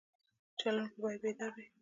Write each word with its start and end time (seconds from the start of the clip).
چلوونکی 0.59 0.99
باید 1.01 1.19
بیدار 1.25 1.51
وي. 1.55 1.65